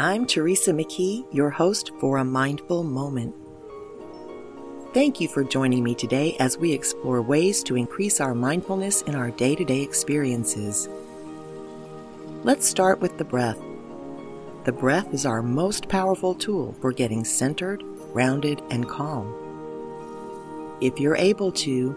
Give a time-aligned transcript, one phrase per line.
[0.00, 3.34] I'm Teresa McKee, your host for A Mindful Moment.
[4.94, 9.16] Thank you for joining me today as we explore ways to increase our mindfulness in
[9.16, 10.88] our day to day experiences.
[12.44, 13.58] Let's start with the breath.
[14.66, 17.82] The breath is our most powerful tool for getting centered,
[18.12, 19.34] grounded, and calm.
[20.80, 21.90] If you're able to,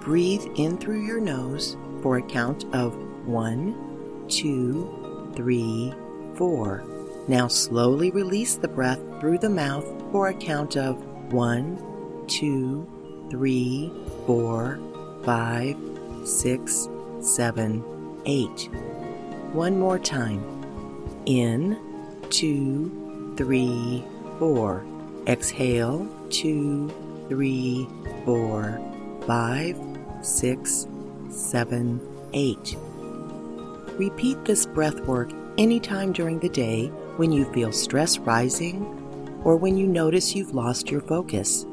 [0.00, 5.92] breathe in through your nose for a count of one, two, three,
[6.36, 6.82] four
[7.28, 11.78] now slowly release the breath through the mouth for a count of one,
[12.26, 12.86] two,
[13.30, 13.90] three,
[14.26, 14.78] four,
[15.24, 15.76] five,
[16.24, 16.88] six,
[17.20, 17.82] seven,
[18.26, 18.68] eight.
[19.52, 20.42] One more time.
[21.26, 21.78] In,
[22.30, 24.04] two, three,
[24.38, 24.84] four.
[25.26, 26.92] Exhale, two,
[27.28, 27.88] three,
[28.24, 28.80] four,
[29.26, 29.78] five,
[30.20, 30.86] six,
[31.30, 32.00] seven,
[32.34, 32.76] eight.
[33.98, 38.84] Repeat this breath work anytime during the day when you feel stress rising
[39.44, 41.66] or when you notice you've lost your focus.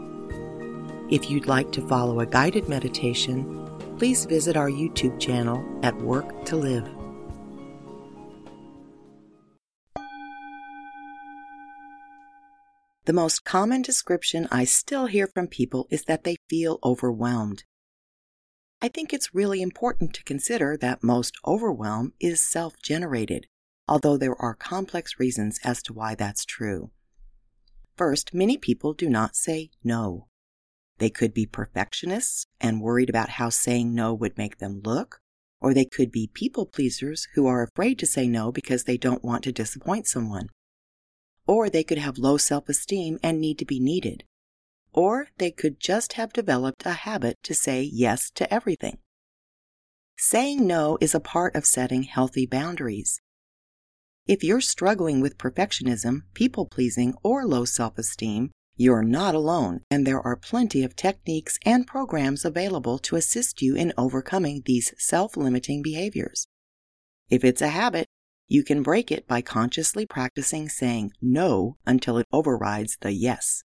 [1.10, 3.68] If you'd like to follow a guided meditation,
[3.98, 6.90] please visit our YouTube channel at Work to Live.
[13.06, 17.64] The most common description I still hear from people is that they feel overwhelmed.
[18.82, 23.48] I think it's really important to consider that most overwhelm is self generated
[23.92, 26.92] although there are complex reasons as to why that's true.
[27.98, 30.30] First, many people do not say no.
[30.98, 35.20] They could be perfectionists and worried about how saying no would make them look,
[35.60, 39.26] or they could be people pleasers who are afraid to say no because they don't
[39.26, 40.48] want to disappoint someone.
[41.46, 44.24] Or they could have low self esteem and need to be needed.
[44.94, 49.00] Or they could just have developed a habit to say yes to everything.
[50.18, 53.20] Saying no is a part of setting healthy boundaries.
[54.32, 60.08] If you're struggling with perfectionism, people pleasing, or low self esteem, you're not alone, and
[60.08, 65.36] there are plenty of techniques and programs available to assist you in overcoming these self
[65.36, 66.48] limiting behaviors.
[67.30, 68.08] If it's a habit,
[68.48, 73.64] you can break it by consciously practicing saying no until it overrides the yes.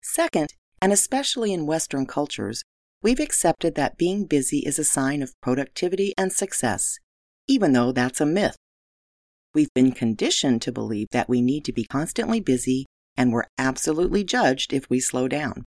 [0.00, 2.62] Second, and especially in Western cultures,
[3.02, 7.00] we've accepted that being busy is a sign of productivity and success,
[7.48, 8.54] even though that's a myth.
[9.54, 12.86] We've been conditioned to believe that we need to be constantly busy
[13.16, 15.64] and we're absolutely judged if we slow down.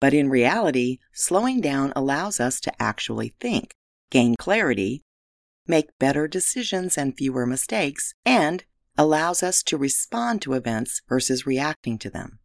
[0.00, 3.72] But in reality, slowing down allows us to actually think,
[4.10, 5.02] gain clarity,
[5.66, 8.64] make better decisions and fewer mistakes, and
[8.98, 12.38] allows us to respond to events versus reacting to them.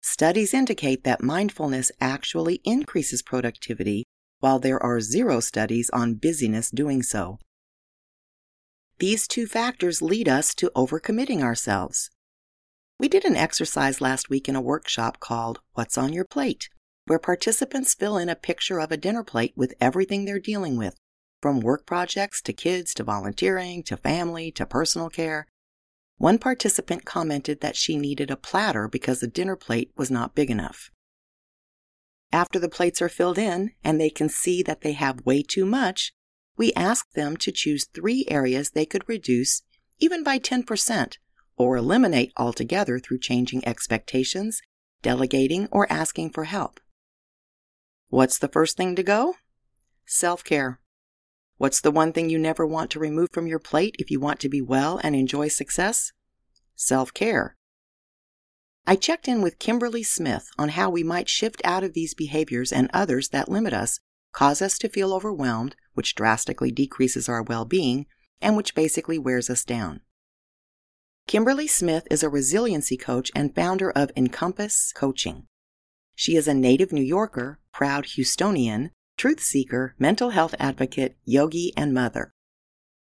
[0.00, 4.04] Studies indicate that mindfulness actually increases productivity,
[4.40, 7.38] while there are zero studies on busyness doing so.
[9.02, 12.08] These two factors lead us to overcommitting ourselves.
[13.00, 16.68] We did an exercise last week in a workshop called What's on Your Plate,
[17.06, 20.94] where participants fill in a picture of a dinner plate with everything they're dealing with,
[21.40, 25.48] from work projects to kids to volunteering to family to personal care.
[26.18, 30.48] One participant commented that she needed a platter because the dinner plate was not big
[30.48, 30.92] enough.
[32.30, 35.66] After the plates are filled in and they can see that they have way too
[35.66, 36.12] much,
[36.56, 39.62] we asked them to choose three areas they could reduce,
[39.98, 41.16] even by 10%,
[41.56, 44.60] or eliminate altogether through changing expectations,
[45.02, 46.80] delegating, or asking for help.
[48.08, 49.36] What's the first thing to go?
[50.06, 50.80] Self care.
[51.56, 54.40] What's the one thing you never want to remove from your plate if you want
[54.40, 56.12] to be well and enjoy success?
[56.74, 57.56] Self care.
[58.86, 62.72] I checked in with Kimberly Smith on how we might shift out of these behaviors
[62.72, 64.00] and others that limit us,
[64.32, 68.06] cause us to feel overwhelmed, which drastically decreases our well being
[68.40, 70.00] and which basically wears us down.
[71.26, 75.46] Kimberly Smith is a resiliency coach and founder of Encompass Coaching.
[76.14, 81.94] She is a native New Yorker, proud Houstonian, truth seeker, mental health advocate, yogi, and
[81.94, 82.32] mother.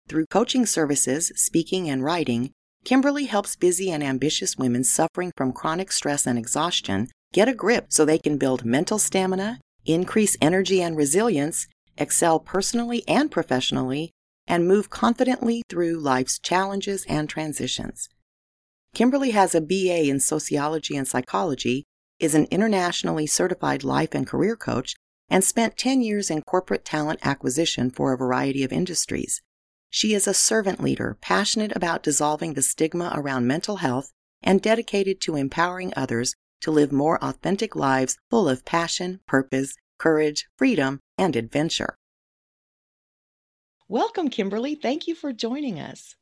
[0.07, 2.51] Through coaching services, speaking, and writing,
[2.83, 7.87] Kimberly helps busy and ambitious women suffering from chronic stress and exhaustion get a grip
[7.89, 9.59] so they can build mental stamina,
[9.93, 14.11] increase energy and resilience, excel personally and professionally,
[14.47, 18.09] and move confidently through life's challenges and transitions.
[18.93, 21.85] Kimberly has a BA in sociology and psychology,
[22.19, 24.95] is an internationally certified life and career coach,
[25.29, 29.41] and spent 10 years in corporate talent acquisition for a variety of industries.
[29.91, 35.21] She is a servant leader, passionate about dissolving the stigma around mental health and dedicated
[35.21, 41.35] to empowering others to live more authentic lives full of passion, purpose, courage, freedom, and
[41.35, 41.95] adventure.
[43.87, 44.75] Welcome, Kimberly.
[44.75, 46.15] Thank you for joining us.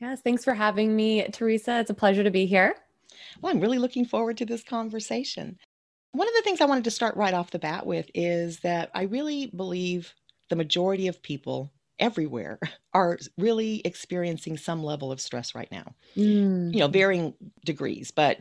[0.00, 1.80] Yes, thanks for having me, Teresa.
[1.80, 2.74] It's a pleasure to be here.
[3.40, 5.58] Well, I'm really looking forward to this conversation.
[6.12, 8.90] One of the things I wanted to start right off the bat with is that
[8.94, 10.14] I really believe
[10.48, 12.58] the majority of people everywhere
[12.94, 15.94] are really experiencing some level of stress right now.
[16.16, 16.72] Mm.
[16.72, 17.34] You know, varying
[17.64, 18.38] degrees, but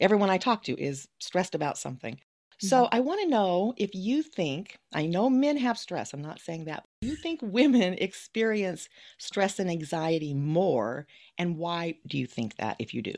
[0.00, 2.18] everyone I talk to is stressed about something.
[2.58, 2.94] So mm-hmm.
[2.94, 6.66] I want to know if you think, I know men have stress, I'm not saying
[6.66, 6.84] that.
[7.00, 8.88] Do you think women experience
[9.18, 11.06] stress and anxiety more?
[11.38, 13.14] And why do you think that if you do?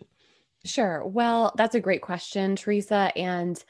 [0.64, 1.04] Sure.
[1.04, 3.10] Well, that's a great question, Teresa.
[3.16, 3.62] And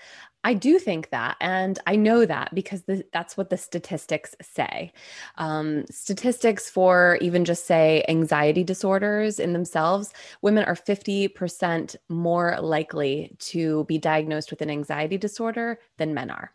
[0.44, 1.36] I do think that.
[1.40, 4.92] And I know that because the, that's what the statistics say.
[5.38, 10.12] Um, statistics for even just say anxiety disorders in themselves,
[10.42, 16.52] women are 50% more likely to be diagnosed with an anxiety disorder than men are.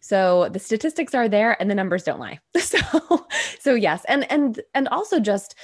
[0.00, 2.38] So the statistics are there and the numbers don't lie.
[2.60, 3.26] So
[3.60, 4.04] so yes.
[4.08, 5.54] And and and also just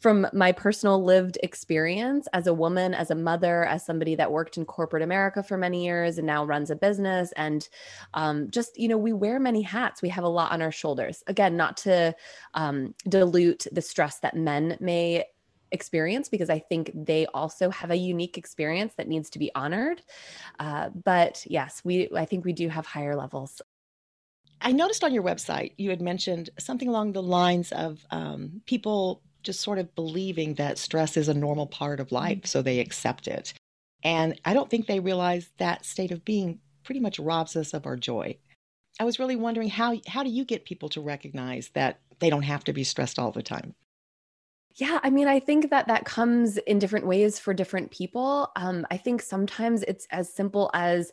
[0.00, 4.56] from my personal lived experience as a woman, as a mother, as somebody that worked
[4.56, 7.68] in corporate America for many years and now runs a business, and
[8.14, 10.02] um, just, you know, we wear many hats.
[10.02, 11.22] We have a lot on our shoulders.
[11.26, 12.14] Again, not to
[12.54, 15.24] um, dilute the stress that men may
[15.72, 20.02] experience because I think they also have a unique experience that needs to be honored.
[20.58, 23.60] Uh, but yes, we I think we do have higher levels.
[24.62, 29.22] I noticed on your website you had mentioned something along the lines of um, people
[29.42, 32.46] just sort of believing that stress is a normal part of life, mm-hmm.
[32.46, 33.52] so they accept it.
[34.02, 37.86] And I don't think they realize that state of being pretty much robs us of
[37.86, 38.36] our joy.
[38.98, 42.42] I was really wondering how how do you get people to recognize that they don't
[42.42, 43.74] have to be stressed all the time?
[44.76, 48.50] Yeah, I mean, I think that that comes in different ways for different people.
[48.56, 51.12] Um, I think sometimes it's as simple as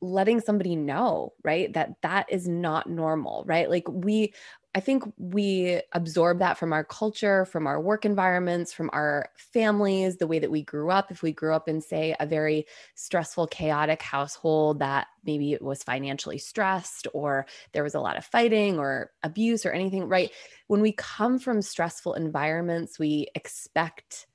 [0.00, 3.70] letting somebody know, right, that that is not normal, right?
[3.70, 4.34] Like we
[4.76, 10.18] I think we absorb that from our culture, from our work environments, from our families,
[10.18, 11.10] the way that we grew up.
[11.10, 15.82] If we grew up in, say, a very stressful, chaotic household that maybe it was
[15.82, 20.30] financially stressed or there was a lot of fighting or abuse or anything, right?
[20.66, 24.26] When we come from stressful environments, we expect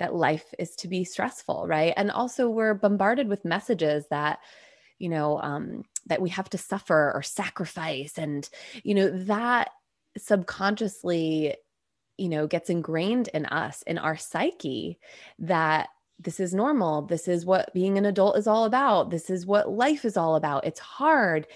[0.00, 1.94] that life is to be stressful, right?
[1.96, 4.40] And also, we're bombarded with messages that,
[4.98, 8.18] you know, um, that we have to suffer or sacrifice.
[8.18, 8.48] And,
[8.82, 9.70] you know, that
[10.16, 11.56] subconsciously
[12.16, 14.98] you know gets ingrained in us in our psyche
[15.38, 15.88] that
[16.20, 17.02] this is normal.
[17.02, 19.10] This is what being an adult is all about.
[19.10, 20.64] This is what life is all about.
[20.64, 21.46] It's hard.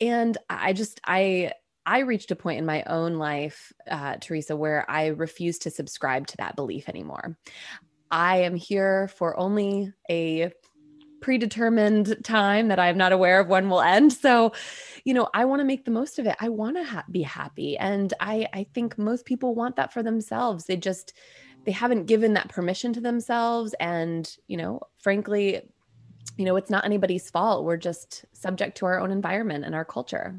[0.00, 1.52] And i just i
[1.86, 6.26] i reached a point in my own life uh, teresa where i refuse to subscribe
[6.28, 7.36] to that belief anymore.
[8.10, 10.52] I am here for only a
[11.24, 14.12] predetermined time that I'm not aware of when will end.
[14.12, 14.52] So,
[15.04, 16.36] you know, I want to make the most of it.
[16.38, 17.78] I want to ha- be happy.
[17.78, 20.66] And I, I think most people want that for themselves.
[20.66, 21.14] They just,
[21.64, 23.74] they haven't given that permission to themselves.
[23.80, 25.62] And, you know, frankly,
[26.36, 27.64] you know, it's not anybody's fault.
[27.64, 30.36] We're just subject to our own environment and our culture.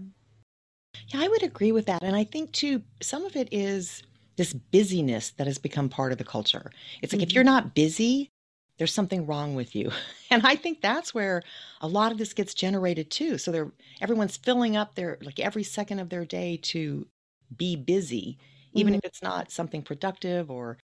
[1.07, 2.03] Yeah, I would agree with that.
[2.03, 4.03] And I think too, some of it is
[4.35, 6.69] this busyness that has become part of the culture.
[7.01, 7.29] It's like mm-hmm.
[7.29, 8.29] if you're not busy,
[8.77, 9.91] there's something wrong with you.
[10.31, 11.43] And I think that's where
[11.79, 13.37] a lot of this gets generated too.
[13.37, 17.07] So they're everyone's filling up their like every second of their day to
[17.55, 18.37] be busy,
[18.73, 18.97] even mm-hmm.
[18.97, 20.77] if it's not something productive or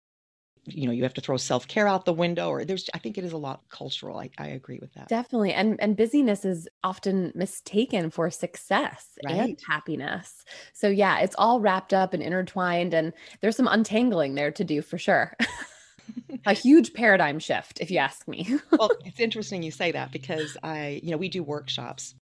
[0.66, 3.24] you know you have to throw self-care out the window or there's i think it
[3.24, 7.32] is a lot cultural i, I agree with that definitely and and busyness is often
[7.34, 9.36] mistaken for success right.
[9.36, 14.50] and happiness so yeah it's all wrapped up and intertwined and there's some untangling there
[14.52, 15.34] to do for sure
[16.46, 18.58] a huge paradigm shift, if you ask me.
[18.72, 22.14] well, it's interesting you say that because I, you know, we do workshops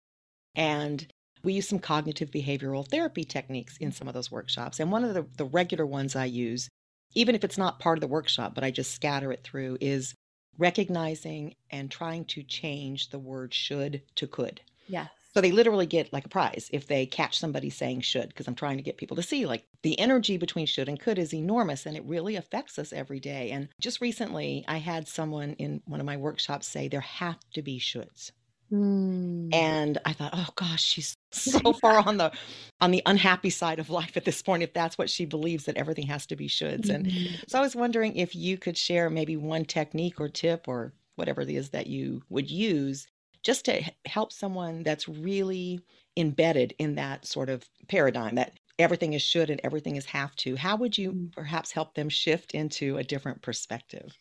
[0.55, 1.07] and
[1.45, 4.81] we use some cognitive behavioral therapy techniques in some of those workshops.
[4.81, 6.69] And one of the, the regular ones I use
[7.17, 10.15] even if it's not part of the workshop, but I just scatter it through, is
[10.59, 14.61] recognizing and trying to change the word should to could.
[14.87, 15.09] Yes.
[15.37, 18.55] So they literally get like a prize if they catch somebody saying should, because I'm
[18.55, 21.85] trying to get people to see like the energy between should and could is enormous
[21.85, 23.51] and it really affects us every day.
[23.51, 27.61] And just recently, I had someone in one of my workshops say there have to
[27.61, 28.33] be shoulds.
[28.73, 29.51] Mm.
[29.53, 32.33] And I thought, oh gosh, she's so far on the
[32.81, 35.77] on the unhappy side of life at this point if that's what she believes that
[35.77, 36.89] everything has to be shoulds.
[36.89, 37.41] And Mhm.
[37.47, 41.43] so I was wondering if you could share maybe one technique or tip or whatever
[41.43, 43.07] it is that you would use
[43.47, 45.81] just to help someone that's really
[46.19, 50.57] embedded in that sort of paradigm that everything is should and everything is have to.
[50.57, 51.33] How would you Mm.
[51.33, 54.19] perhaps help them shift into a different perspective?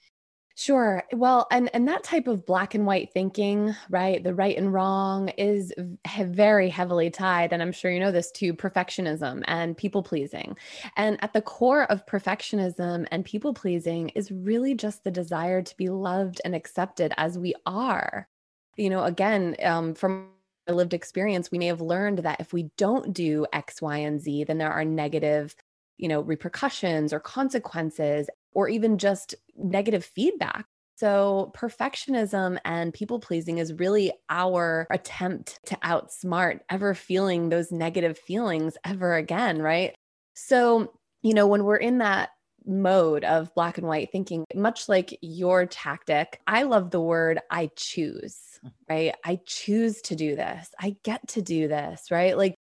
[0.58, 1.04] Sure.
[1.12, 4.24] Well, and and that type of black and white thinking, right?
[4.24, 5.74] The right and wrong is
[6.18, 10.58] very heavily tied and I'm sure you know this to perfectionism and people pleasing.
[10.96, 15.76] And at the core of perfectionism and people pleasing is really just the desire to
[15.78, 18.30] be loved and accepted as we are.
[18.78, 20.30] You know, again, um, from
[20.68, 24.20] a lived experience, we may have learned that if we don't do X, Y, and
[24.20, 25.56] Z, then there are negative,
[25.98, 30.66] you know, repercussions or consequences or even just negative feedback.
[30.98, 38.18] So, perfectionism and people pleasing is really our attempt to outsmart ever feeling those negative
[38.18, 39.94] feelings ever again, right?
[40.36, 42.30] So, you know, when we're in that
[42.68, 47.70] mode of black and white thinking, much like your tactic, I love the word I
[47.76, 48.72] choose, mm.
[48.90, 49.16] right?
[49.24, 50.70] I choose to do this.
[50.80, 52.38] I get to do this, right?
[52.38, 52.56] Like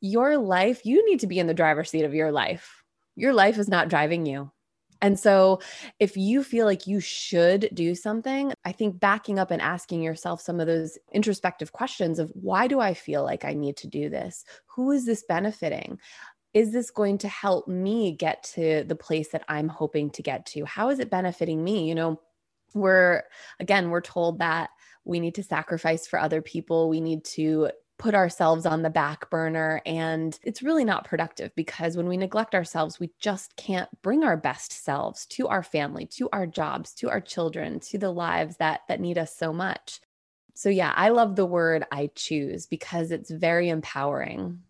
[0.00, 2.82] your life, you need to be in the driver's seat of your life.
[3.14, 4.50] Your life is not driving you.
[5.02, 5.60] And so,
[5.98, 10.40] if you feel like you should do something, I think backing up and asking yourself
[10.40, 14.08] some of those introspective questions of why do I feel like I need to do
[14.08, 14.44] this?
[14.76, 15.98] Who is this benefiting?
[16.54, 20.46] Is this going to help me get to the place that I'm hoping to get
[20.46, 20.64] to?
[20.64, 21.88] How is it benefiting me?
[21.88, 22.20] You know,
[22.74, 23.22] we're
[23.60, 24.70] again, we're told that
[25.04, 26.88] we need to sacrifice for other people.
[26.88, 29.80] We need to put ourselves on the back burner.
[29.86, 34.36] And it's really not productive because when we neglect ourselves, we just can't bring our
[34.36, 38.80] best selves to our family, to our jobs, to our children, to the lives that
[38.88, 40.00] that need us so much.
[40.54, 44.60] So yeah, I love the word I choose because it's very empowering.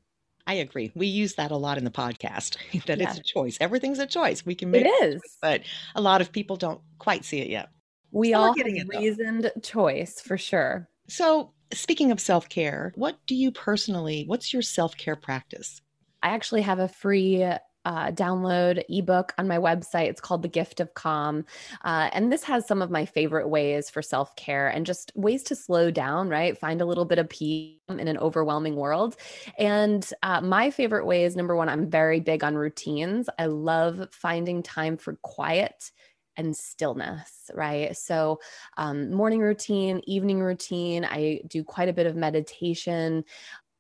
[0.47, 0.91] I agree.
[0.95, 2.57] We use that a lot in the podcast
[2.87, 3.09] that Yeah.
[3.11, 3.57] it's a choice.
[3.61, 4.45] Everything's a choice.
[4.45, 5.15] We can make It is.
[5.23, 5.61] choice, but
[5.95, 7.69] a lot of people don't quite see it yet.
[8.11, 8.99] We we're all getting have it, though.
[9.01, 10.89] reasoned choice for sure.
[11.09, 15.81] So, speaking of self care, what do you personally, what's your self care practice?
[16.23, 17.43] I actually have a free
[17.85, 20.09] uh, download ebook on my website.
[20.09, 21.45] It's called The Gift of Calm.
[21.85, 25.43] Uh, and this has some of my favorite ways for self care and just ways
[25.45, 26.57] to slow down, right?
[26.59, 29.17] Find a little bit of peace in an overwhelming world.
[29.59, 33.29] And uh, my favorite way is number one, I'm very big on routines.
[33.39, 35.91] I love finding time for quiet
[36.37, 37.97] and stillness, right?
[37.97, 38.41] So,
[38.77, 43.25] um, morning routine, evening routine, I do quite a bit of meditation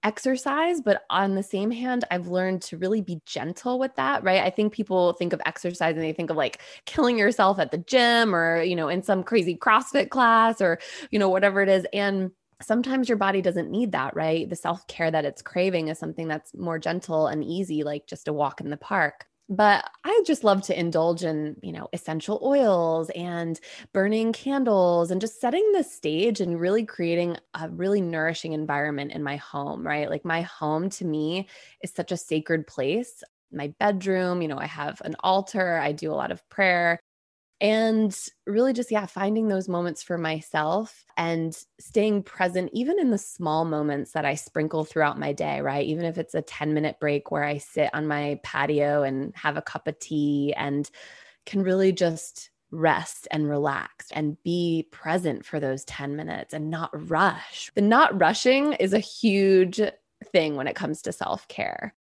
[0.05, 4.43] exercise but on the same hand i've learned to really be gentle with that right?
[4.43, 7.79] I think people think of exercise and they think of like killing yourself at the
[7.79, 10.79] gym or you know in some crazy crossfit class or
[11.11, 12.31] you know whatever it is and
[12.61, 14.49] sometimes your body doesn't need that right?
[14.49, 18.33] The self-care that it's craving is something that's more gentle and easy like just a
[18.33, 23.11] walk in the park but I just love to indulge in, you know, essential oils
[23.11, 23.61] and
[23.93, 29.23] burning candles and just setting the stage and really creating a really nourishing environment in
[29.23, 30.09] my home, right?
[30.11, 31.49] Like my home to me
[31.83, 33.23] is such a sacred place.
[33.53, 36.99] My bedroom, you know, I have an altar, I do a lot of prayer.
[37.63, 38.13] And
[38.45, 43.65] really just, yeah, finding those moments for myself and staying present, even in the small
[43.65, 45.87] moments that I sprinkle throughout my day, right?
[45.87, 49.57] Even if it's a 10 minute break where I sit on my patio and have
[49.57, 50.91] a cup of tea and
[51.47, 56.91] can really just rest and relax and be present for those 10 minutes and not
[57.09, 57.71] rush.
[57.77, 59.81] The not rushing is a huge
[60.33, 61.95] thing when it comes to self care.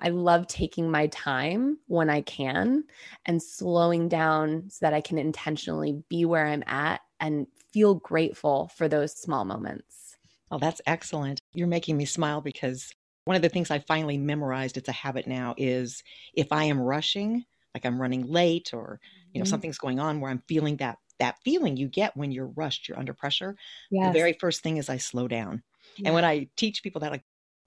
[0.00, 2.84] I love taking my time when I can
[3.26, 8.68] and slowing down so that I can intentionally be where I'm at and feel grateful
[8.68, 10.16] for those small moments.
[10.50, 11.40] Oh, that's excellent.
[11.54, 12.90] You're making me smile because
[13.24, 16.02] one of the things I finally memorized, it's a habit now, is
[16.34, 19.00] if I am rushing, like I'm running late or
[19.32, 19.44] you know Mhm.
[19.44, 22.98] something's going on where I'm feeling that that feeling you get when you're rushed, you're
[22.98, 23.56] under pressure.
[23.90, 24.02] Yes.
[24.02, 25.62] The very first thing is I slow down.
[25.96, 26.04] Yeah.
[26.04, 27.24] And when I teach people that, like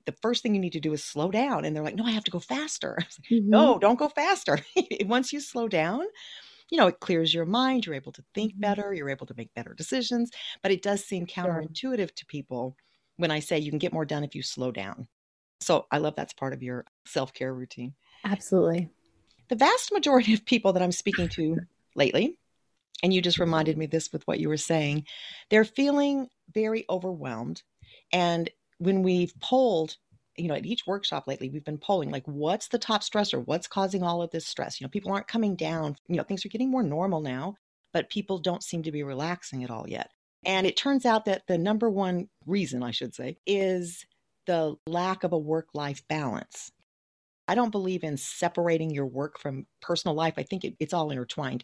[0.08, 2.12] the first thing you need to do is slow down, and they're like, "No, I
[2.12, 3.78] have to go faster." Like, Mhm.
[3.78, 4.60] no, don't go faster.
[5.04, 6.06] Once you slow down,
[6.72, 7.86] you know, it clears your mind.
[7.86, 8.62] You're able to think Mhm.
[8.62, 8.94] better.
[8.94, 10.32] You're able to make better decisions.
[10.64, 12.78] But it does seem counterintuitive to people
[13.18, 15.08] when I say you can get more done if you slow down.
[15.62, 17.96] So I love that's part of your self care routine.
[18.24, 18.92] Absolutely.
[19.50, 21.62] the vast majority of people that I'm speaking to
[21.96, 22.38] lately,
[23.04, 25.06] and you just reminded me this with what you were saying,
[25.50, 27.64] they're feeling very overwhelmed.
[28.14, 29.98] And when we've polled,
[30.36, 33.43] you know, at each workshop lately, we've been polling like, what's the top stressor?
[33.46, 34.79] What's causing all of this stress?
[34.79, 35.96] You know, people aren't coming down.
[36.07, 37.55] You know, things are getting more normal now,
[37.93, 40.10] but people don't seem to be relaxing at all yet.
[40.46, 44.05] And it turns out that the number one reason, I should say, is
[44.46, 46.72] the lack of a work life balance.
[47.48, 50.36] I don't believe in separating your work from personal life.
[50.38, 51.63] I think it, it's all intertwined.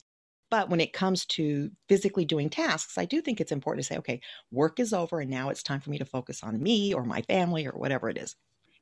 [0.53, 3.98] But when it comes to physically doing tasks, I do think it's important to say,
[3.98, 7.03] okay, work is over and now it's time for me to focus on me or
[7.03, 8.36] my family or whatever it is.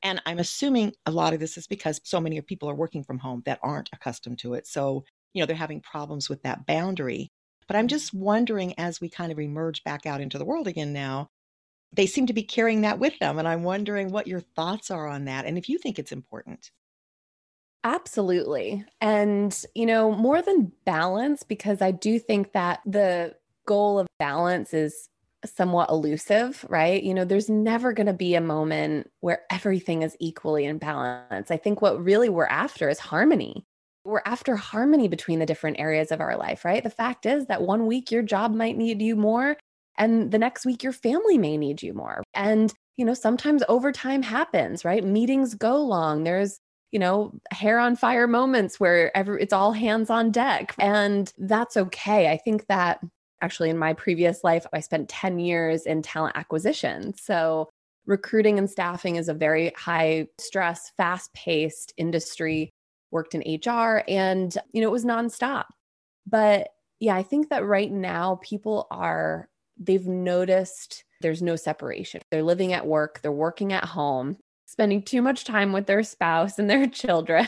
[0.03, 3.19] And I'm assuming a lot of this is because so many people are working from
[3.19, 4.67] home that aren't accustomed to it.
[4.67, 7.31] So, you know, they're having problems with that boundary.
[7.67, 7.95] But I'm mm-hmm.
[7.95, 11.29] just wondering as we kind of emerge back out into the world again now,
[11.93, 13.39] they seem to be carrying that with them.
[13.39, 16.69] And I'm wondering what your thoughts are on that and if you think it's important.
[17.83, 18.85] Absolutely.
[19.00, 23.35] And, you know, more than balance, because I do think that the
[23.65, 25.07] goal of balance is
[25.43, 27.01] somewhat elusive, right?
[27.01, 31.50] You know, there's never going to be a moment where everything is equally in balance.
[31.50, 33.65] I think what really we're after is harmony.
[34.05, 36.83] We're after harmony between the different areas of our life, right?
[36.83, 39.57] The fact is that one week your job might need you more,
[39.97, 42.23] and the next week your family may need you more.
[42.35, 45.03] And, you know, sometimes overtime happens, right?
[45.03, 46.23] Meetings go long.
[46.23, 46.59] There's
[46.91, 50.75] you know, hair on fire moments where every, it's all hands on deck.
[50.79, 52.29] And that's okay.
[52.29, 53.00] I think that
[53.41, 57.13] actually in my previous life, I spent 10 years in talent acquisition.
[57.15, 57.69] So
[58.05, 62.69] recruiting and staffing is a very high stress, fast paced industry,
[63.12, 65.65] worked in HR and, you know, it was nonstop.
[66.27, 66.69] But
[67.00, 72.21] yeah, I think that right now people are, they've noticed there's no separation.
[72.31, 74.38] They're living at work, they're working at home,
[74.71, 77.47] spending too much time with their spouse and their children.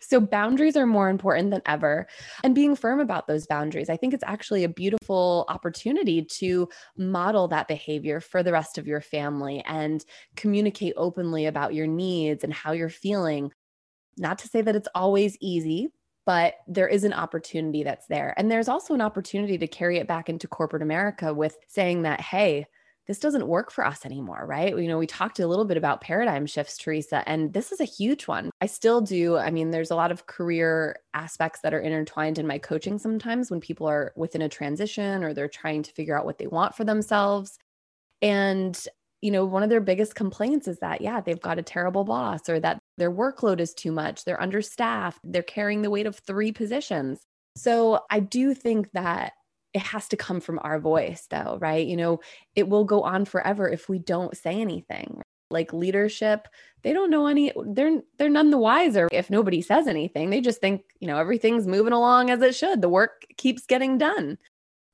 [0.00, 2.06] so, boundaries are more important than ever.
[2.42, 7.48] And being firm about those boundaries, I think it's actually a beautiful opportunity to model
[7.48, 10.04] that behavior for the rest of your family and
[10.36, 13.52] communicate openly about your needs and how you're feeling.
[14.16, 15.88] Not to say that it's always easy,
[16.26, 18.34] but there is an opportunity that's there.
[18.36, 22.20] And there's also an opportunity to carry it back into corporate America with saying that,
[22.20, 22.66] hey,
[23.06, 24.76] this doesn't work for us anymore, right?
[24.76, 27.84] You know, we talked a little bit about paradigm shifts, Teresa, and this is a
[27.84, 28.50] huge one.
[28.60, 29.36] I still do.
[29.36, 33.50] I mean, there's a lot of career aspects that are intertwined in my coaching sometimes
[33.50, 36.76] when people are within a transition or they're trying to figure out what they want
[36.76, 37.58] for themselves.
[38.22, 38.78] And,
[39.22, 42.48] you know, one of their biggest complaints is that, yeah, they've got a terrible boss
[42.48, 46.52] or that their workload is too much, they're understaffed, they're carrying the weight of three
[46.52, 47.20] positions.
[47.56, 49.32] So I do think that
[49.72, 51.86] it has to come from our voice though right?
[51.86, 52.20] You know
[52.54, 56.46] it will go on forever if we don't say anything like leadership
[56.82, 60.30] they don't know any they're they're none the wiser if nobody says anything.
[60.30, 62.80] They just think you know everything's moving along as it should.
[62.82, 64.38] The work keeps getting done.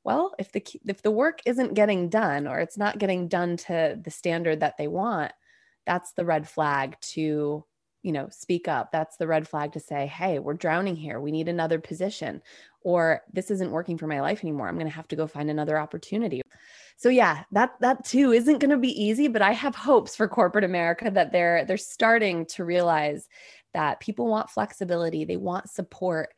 [0.05, 3.99] Well if the if the work isn't getting done or it's not getting done to
[4.03, 5.33] the standard that they want
[5.87, 7.65] that's the red flag to
[8.07, 11.33] you know speak up that's the red flag to say hey we're drowning here we
[11.33, 12.41] need another position
[12.83, 15.51] or this isn't working for my life anymore i'm going to have to go find
[15.51, 16.41] another opportunity
[16.97, 20.29] so yeah that that too isn't going to be easy but i have hopes for
[20.29, 23.29] corporate america that they're they're starting to realize
[23.75, 26.29] that people want flexibility they want support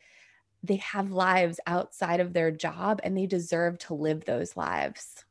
[0.64, 5.22] they have lives outside of their job and they deserve to live those lives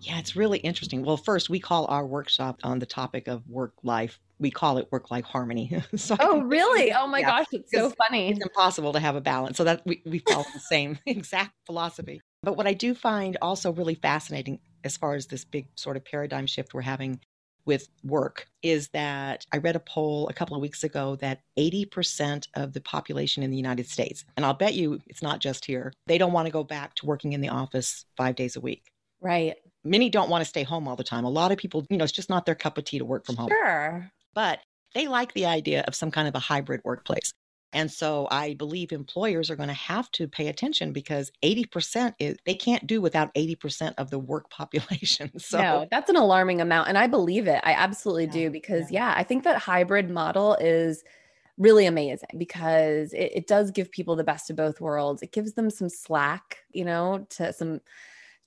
[0.00, 1.02] yeah, it's really interesting.
[1.02, 4.88] Well, first, we call our workshop on the topic of work life we call it
[4.90, 5.82] work life harmony.
[5.94, 6.92] so oh, really?
[6.92, 8.28] Oh my yeah, gosh, it's so funny.
[8.28, 9.56] It's impossible to have a balance.
[9.56, 12.20] So that we, we follow the same exact philosophy.
[12.42, 16.04] But what I do find also really fascinating as far as this big sort of
[16.04, 17.20] paradigm shift we're having
[17.64, 22.48] with work is that I read a poll a couple of weeks ago that 80%
[22.54, 25.92] of the population in the United States, and I'll bet you it's not just here,
[26.08, 28.90] they don't want to go back to working in the office five days a week.
[29.20, 29.54] Right.
[29.84, 31.22] Many don't want to stay home all the time.
[31.22, 33.24] A lot of people, you know, it's just not their cup of tea to work
[33.24, 33.48] from home.
[33.48, 34.60] Sure but
[34.94, 37.32] they like the idea of some kind of a hybrid workplace.
[37.72, 42.36] And so I believe employers are going to have to pay attention because 80% is
[42.44, 45.38] they can't do without 80% of the work population.
[45.38, 46.88] So no, that's an alarming amount.
[46.88, 47.60] And I believe it.
[47.64, 49.08] I absolutely yeah, do because yeah.
[49.08, 51.02] yeah, I think that hybrid model is
[51.58, 55.22] really amazing because it, it does give people the best of both worlds.
[55.22, 57.80] It gives them some slack, you know, to some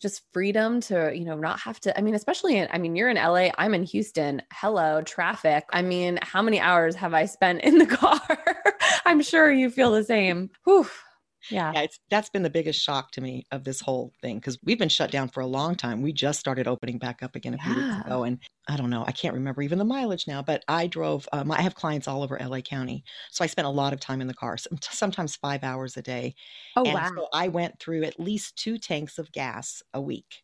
[0.01, 3.09] just freedom to you know not have to i mean especially in i mean you're
[3.09, 4.41] in la i'm in houston.
[4.51, 5.65] Hello traffic.
[5.71, 8.19] I mean how many hours have i spent in the car?
[9.05, 10.49] I'm sure you feel the same.
[10.63, 10.87] Whew.
[11.49, 11.71] Yeah.
[11.73, 14.79] yeah it's, that's been the biggest shock to me of this whole thing because we've
[14.79, 16.01] been shut down for a long time.
[16.01, 18.23] We just started opening back up again a few weeks ago.
[18.23, 21.51] And I don't know, I can't remember even the mileage now, but I drove, um,
[21.51, 23.03] I have clients all over LA County.
[23.31, 26.35] So I spent a lot of time in the car, sometimes five hours a day.
[26.75, 27.11] Oh, and wow.
[27.15, 30.43] so I went through at least two tanks of gas a week.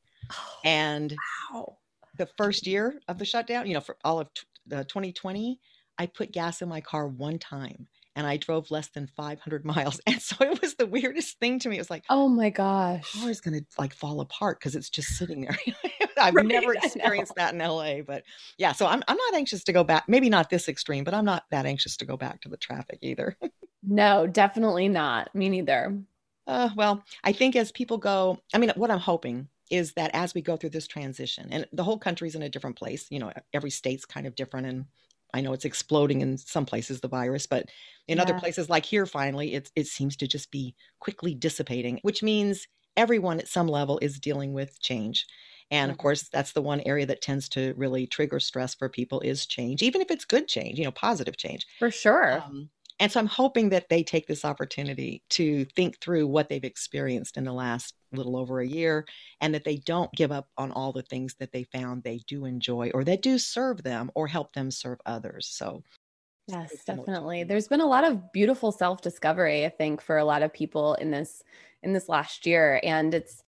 [0.63, 1.15] And
[1.53, 1.77] wow.
[2.17, 4.43] the first year of the shutdown, you know, for all of t-
[4.75, 5.59] uh, 2020,
[5.97, 9.99] I put gas in my car one time and I drove less than 500 miles.
[10.07, 11.77] And so it was the weirdest thing to me.
[11.77, 13.11] It was like, Oh my gosh.
[13.13, 15.57] car is going to like fall apart because it's just sitting there.
[16.17, 18.23] I've Right, never experienced that in LA, but
[18.57, 20.05] yeah, so I'm, I'm not anxious to go back.
[20.07, 22.99] Maybe not this extreme, but I'm not that anxious to go back to the traffic
[23.01, 23.37] either.
[23.83, 25.33] No, definitely not.
[25.35, 26.01] Me neither.
[26.47, 30.33] Uh, well, I think as people go, I mean, what I'm hoping is that as
[30.33, 33.31] we go through this transition, and the whole country's in a different place, you know,
[33.53, 34.67] every state's kind of different.
[34.67, 34.85] And
[35.33, 37.69] I know it's exploding in some places, the virus, but
[38.07, 42.21] in other places like here, finally, it, it seems to just be quickly dissipating, which
[42.23, 42.67] means
[42.97, 45.25] everyone at some level is dealing with change.
[45.69, 45.97] And of Mhm.
[45.97, 49.81] course, that's the one area that tends to really trigger stress for people is change,
[49.81, 51.65] even if it's good change, you know, positive change.
[51.79, 52.45] For sure.
[52.45, 52.69] Um,
[53.01, 57.35] and so I'm hoping that they take this opportunity to think through what they've experienced
[57.35, 59.07] in the last little over a year
[59.41, 62.45] and that they don't give up on all the things that they found they do
[62.45, 65.47] enjoy or that do serve them or help them serve others.
[65.47, 65.83] So,
[66.47, 67.43] Yes, very similar to definitely.
[67.43, 71.11] There's been a lot of beautiful self-discovery, I think, for a lot of people in
[71.11, 71.43] this
[71.83, 72.79] in this last year.
[72.83, 73.43] And it's,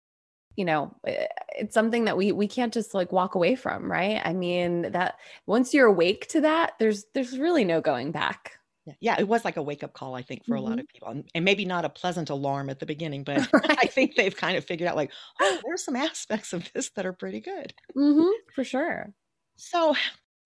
[0.57, 4.21] you know, eh, it's something that we we can't just like walk away from, right?
[4.25, 8.58] I mean, that once you're awake to that, there's there's really no going back.
[9.01, 10.81] Yeah, it was like a wake up call, I think, for a lot Mhm.
[10.81, 11.09] of people.
[11.09, 13.47] And, and maybe not a pleasant alarm at the beginning, but
[13.77, 17.05] I think they've kind of figured out, like, oh, there's some aspects of this that
[17.05, 17.73] are pretty good.
[17.93, 19.13] hmm for sure.
[19.57, 19.95] So,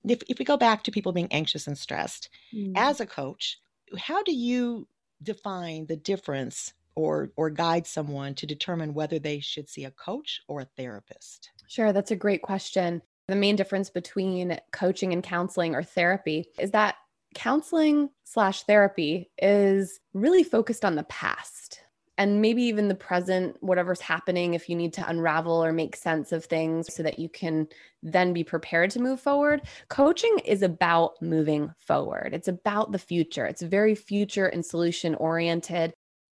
[0.07, 2.75] if, if we go back to people being anxious and stressed, Mm.
[2.75, 3.61] as a coach,
[3.97, 4.87] how do you
[5.21, 10.41] define the difference or or guide someone to determine whether they should see a coach
[10.47, 11.51] or a therapist?
[11.67, 13.01] Sure, that's a great question.
[13.27, 16.95] The main difference between coaching and counseling or therapy is that
[17.33, 21.81] counseling slash therapy is really focused on the past
[22.17, 26.31] and maybe even the present, whatever's happening, if you need to unravel or make sense
[26.31, 27.67] of things so that you can
[28.03, 29.63] then be prepared to move forward.
[29.89, 33.45] Coaching is about moving forward, it's about the future.
[33.45, 35.93] It's very future and solution oriented.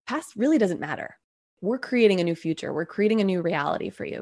[0.07, 1.17] Past really doesn't matter.
[1.61, 4.21] We're creating a new future, we're creating a new reality for you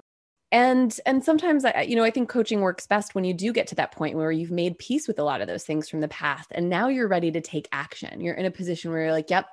[0.54, 3.68] and and sometimes i you know i think coaching works best when you do get
[3.68, 6.08] to that point where you've made peace with a lot of those things from the
[6.08, 8.22] past and now you're ready to take action.
[8.22, 9.48] You're in a position where you're like yep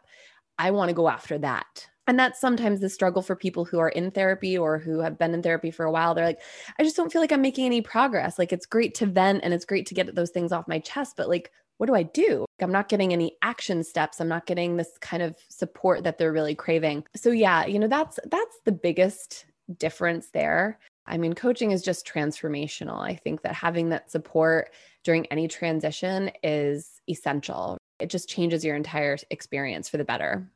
[0.59, 1.89] i want to go after that.
[2.07, 5.33] And that's sometimes the struggle for people who are in therapy or who have been
[5.33, 6.15] in therapy for a while.
[6.15, 6.41] They're like
[6.79, 8.39] i just don't feel like i'm making any progress.
[8.39, 11.17] Like it's great to vent and it's great to get those things off my chest
[11.17, 12.45] but like what do i do?
[12.61, 14.21] I'm not getting any action steps.
[14.21, 17.05] I'm not getting this kind of support that they're really craving.
[17.17, 19.47] So yeah you know that's that's the biggest
[19.79, 20.79] difference there
[21.11, 23.01] I mean, coaching is just transformational.
[23.01, 24.71] I think that having that support
[25.03, 27.79] during any transition is essential.
[27.99, 30.49] It just changes your entire experience for the better.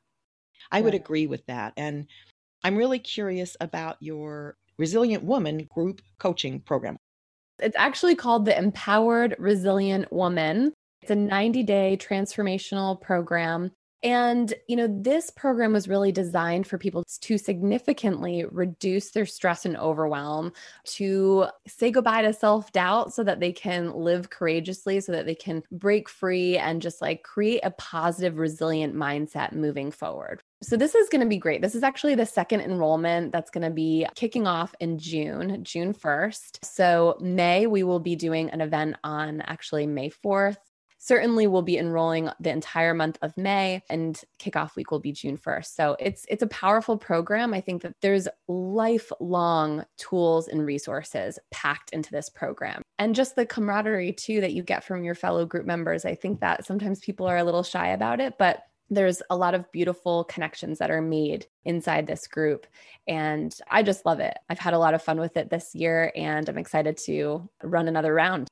[0.71, 1.73] I would agree with that.
[1.77, 2.07] And
[2.63, 6.97] I'm really curious about your Resilient Woman group coaching program.
[7.59, 10.73] It's actually called the Empowered Resilient Woman.
[11.03, 13.73] It's a 90 day transformational program.
[14.05, 19.65] And, you know, this program was really designed for people to significantly reduce their stress
[19.65, 20.53] and overwhelm,
[20.85, 25.35] to say goodbye to self doubt so that they can live courageously, so that they
[25.35, 30.43] can break free and just like create a positive, resilient mindset moving forward.
[30.63, 31.63] So, this is going to be great.
[31.63, 35.95] This is actually the second enrollment that's going to be kicking off in June, June
[35.95, 36.63] 1st.
[36.63, 40.57] So, May, we will be doing an event on actually May 4th.
[41.07, 45.37] Certainly, we'll be enrolling the entire month of May, and kickoff week will be June
[45.37, 45.75] 1st.
[45.75, 47.53] So it's it's a powerful program.
[47.53, 53.45] I think that there's lifelong tools and resources packed into this program, and just the
[53.45, 56.07] camaraderie too that you get from your fellow group members.
[56.07, 59.55] I think that sometimes people are a little shy about it, but there's a lot
[59.55, 62.67] of beautiful connections that are made inside this group.
[63.07, 64.39] And I just love it.
[64.49, 67.89] I've had a lot of fun with it this year, and I'm excited to run
[67.89, 68.49] another round.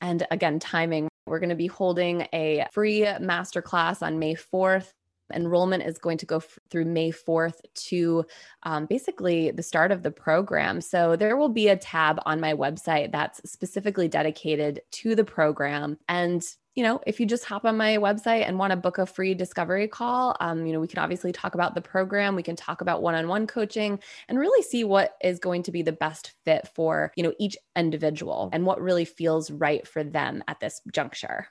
[0.00, 4.92] And again, timing, we're going to be holding a free masterclass on May 4th.
[5.32, 8.24] Enrollment is going to go f- through May 4th to
[8.64, 10.80] um, basically the start of the program.
[10.80, 15.98] So there will be a tab on my website that's specifically dedicated to the program.
[16.08, 16.42] And
[16.74, 19.34] you know, if you just hop on my website and want to book a free
[19.34, 22.34] discovery call, um, you know, we can obviously talk about the program.
[22.34, 25.92] We can talk about one-on-one coaching and really see what is going to be the
[25.92, 30.60] best fit for, you know, each individual and what really feels right for them at
[30.60, 31.48] this juncture.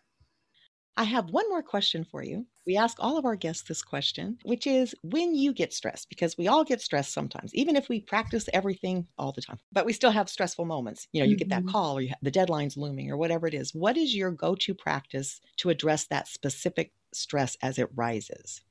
[0.98, 2.48] I have one more question for you.
[2.66, 6.38] We ask all of our guests this question, which is when you get stressed, because
[6.38, 9.94] we all get stressed sometimes, even if we practice everything all the time, but we
[9.94, 11.08] still have stressful moments.
[11.12, 11.40] You know, you mm-hmm.
[11.40, 11.72] get that mm-hmm.
[11.72, 13.74] call or you have, the deadline's looming or whatever it is.
[13.74, 18.62] What is your go to practice to address that specific stress as it rises?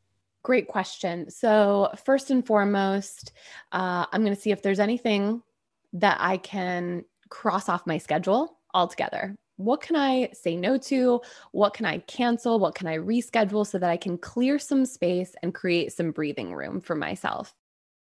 [0.42, 1.29] Great question.
[1.29, 3.33] So, first and foremost,
[3.72, 5.42] uh, I'm going to see if there's anything
[5.92, 11.20] that I can cross off my schedule altogether what can I say no to?
[11.53, 12.59] What can I cancel?
[12.59, 16.55] What can I reschedule so that I can clear some space and create some breathing
[16.55, 17.55] room for myself?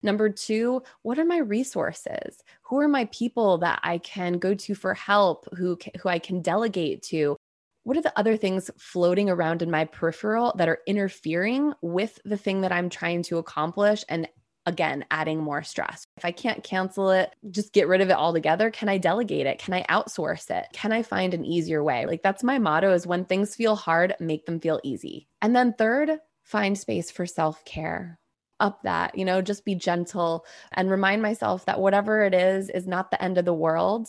[0.03, 2.43] Number two, what are my resources?
[2.63, 6.41] Who are my people that I can go to for help, who, who I can
[6.43, 7.37] delegate to?
[7.85, 12.37] What are the other things floating around in my peripheral that are interfering with the
[12.37, 14.29] thing that I'm trying to accomplish and
[14.67, 16.05] again adding more stress.
[16.17, 18.71] If I can't cancel it, just get rid of it altogether.
[18.71, 19.59] Can I delegate it?
[19.59, 20.67] Can I outsource it?
[20.73, 22.07] Can I find an easier way?
[22.07, 25.29] Like that's my motto is when things feel hard, make them feel easy.
[25.41, 28.19] And then third, find space for self-care.
[28.61, 32.87] Up that, you know, just be gentle and remind myself that whatever it is is
[32.87, 34.09] not the end of the world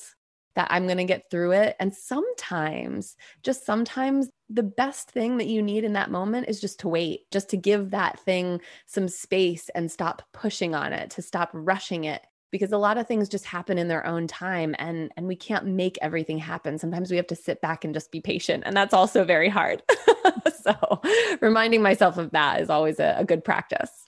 [0.56, 1.76] that I'm going to get through it.
[1.80, 6.80] And sometimes, just sometimes, the best thing that you need in that moment is just
[6.82, 11.22] to wait, just to give that thing some space and stop pushing on it, to
[11.22, 12.22] stop rushing it.
[12.52, 15.66] Because a lot of things just happen in their own time and, and we can't
[15.66, 16.78] make everything happen.
[16.78, 18.62] Sometimes we have to sit back and just be patient.
[18.68, 19.82] And that's also very hard.
[20.62, 21.02] so,
[21.42, 24.03] reminding myself of that is always a, a good practice.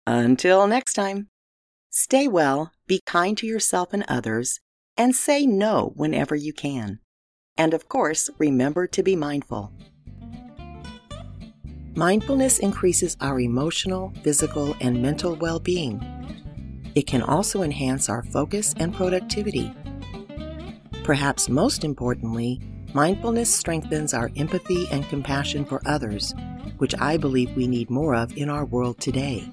[0.06, 1.30] Until next time,
[1.90, 4.60] stay well, be kind to yourself and others,
[4.98, 7.00] and say no whenever you can.
[7.56, 9.72] And of course, remember to be mindful.
[11.96, 16.02] Mindfulness increases our emotional, physical, and mental well being.
[16.96, 19.74] It can also enhance our focus and productivity.
[21.06, 22.60] Perhaps most importantly,
[22.94, 26.34] mindfulness strengthens our empathy and compassion for others,
[26.78, 29.50] which I believe we need more of in our world today.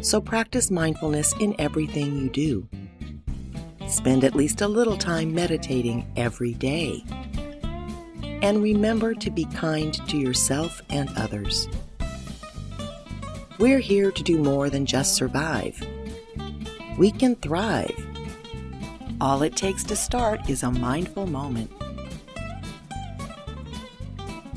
[0.00, 2.68] So practice mindfulness in everything you do.
[3.88, 7.02] Spend at least a little time meditating every day.
[8.42, 11.68] And remember to be kind to yourself and others.
[13.58, 15.84] We're here to do more than just survive.
[16.96, 18.06] We can thrive.
[19.20, 21.72] All it takes to start is a mindful moment.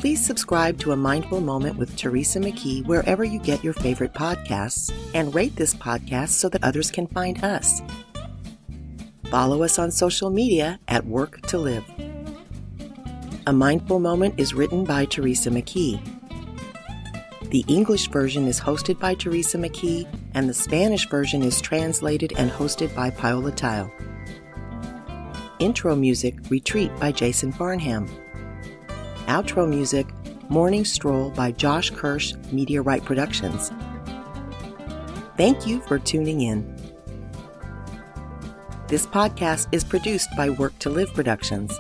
[0.02, 4.92] Please subscribe to A Mindful Moment with Teresa McKee wherever you get your favorite podcasts
[5.14, 7.84] and rate this podcast so that others can find us.
[9.30, 11.86] Follow us on social media at Work to Live.
[13.46, 16.02] A Mindful Moment is written by Teresa McKee.
[17.52, 22.50] The English version is hosted by Teresa McKee, and the Spanish version is translated and
[22.50, 23.94] hosted by Paola Tile.
[25.60, 28.10] Intro music Retreat by Jason Farnham.
[29.32, 30.08] Outro music,
[30.50, 33.72] Morning Stroll by Josh Kirsch, Media Right Productions.
[35.38, 36.76] Thank you for tuning in.
[38.90, 41.80] This podcast is produced by Work to Live Productions